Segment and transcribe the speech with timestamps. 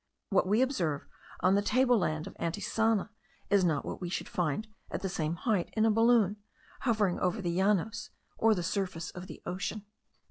[0.31, 1.05] What we observe
[1.41, 3.11] on the table land of Antisana
[3.51, 6.37] is not what we should find at the same height in a balloon,
[6.79, 9.85] hovering over the Llanos or the surface of the ocean.